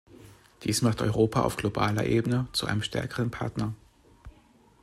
[0.63, 3.75] Dies macht Europa auf globaler Ebene zu einem stärkeren Partner.